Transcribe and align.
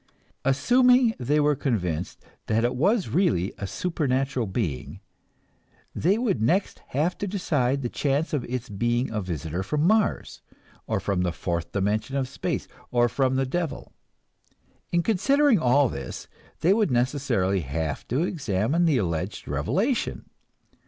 Assuming 0.43 1.13
they 1.19 1.39
were 1.39 1.55
convinced 1.55 2.25
that 2.47 2.63
it 2.65 2.75
was 2.75 3.09
really 3.09 3.53
a 3.59 3.67
supernatural 3.67 4.47
being, 4.47 4.99
they 5.93 6.17
would 6.17 6.41
next 6.41 6.79
have 6.87 7.15
to 7.19 7.27
decide 7.27 7.83
the 7.83 7.87
chances 7.87 8.33
of 8.33 8.43
its 8.45 8.67
being 8.67 9.11
a 9.11 9.21
visitor 9.21 9.61
from 9.61 9.85
Mars, 9.85 10.41
or 10.87 10.99
from 10.99 11.21
the 11.21 11.31
fourth 11.31 11.71
dimension 11.71 12.17
of 12.17 12.27
space, 12.27 12.67
or 12.89 13.07
from 13.07 13.35
the 13.35 13.45
devil. 13.45 13.91
In 14.91 15.03
considering 15.03 15.59
all 15.59 15.87
this, 15.87 16.27
they 16.61 16.73
would 16.73 16.89
necessarily 16.89 17.59
have 17.59 18.07
to 18.07 18.23
examine 18.23 18.85
the 18.85 18.97
alleged 18.97 19.47
revelation. 19.47 20.27